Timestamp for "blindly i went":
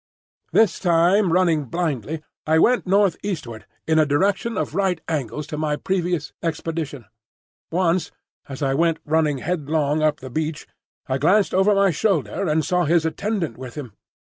1.65-2.87